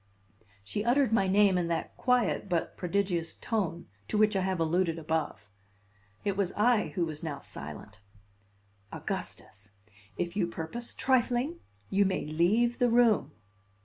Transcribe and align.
She 0.63 0.83
uttered 0.83 1.13
my 1.13 1.27
name 1.27 1.59
in 1.59 1.67
that 1.67 1.95
quiet 1.95 2.49
but 2.49 2.75
prodigious 2.75 3.35
tone 3.35 3.85
to 4.07 4.17
which 4.17 4.35
I 4.35 4.41
have 4.41 4.59
alluded 4.59 4.97
above. 4.97 5.47
It 6.25 6.35
was 6.35 6.51
I 6.53 6.87
who 6.95 7.05
was 7.05 7.21
now 7.21 7.39
silent. 7.39 7.99
"Augustus, 8.91 9.73
if 10.17 10.35
you 10.35 10.47
purpose 10.47 10.95
trifling, 10.95 11.59
you 11.91 12.05
may 12.05 12.25
leave 12.25 12.79
the 12.79 12.89
room." 12.89 13.33